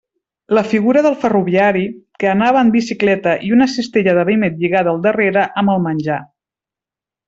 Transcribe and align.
La 0.57 0.61
figura 0.69 1.03
del 1.07 1.17
ferroviari, 1.25 1.83
que 2.23 2.31
anava 2.33 2.65
en 2.67 2.73
bicicleta 2.77 3.37
i 3.51 3.55
una 3.59 3.71
cistella 3.77 4.19
de 4.21 4.27
vímets 4.33 4.61
lligada 4.67 4.95
al 4.97 5.01
darrere 5.09 5.49
amb 5.65 5.79
el 5.79 5.89
menjar. 5.89 6.23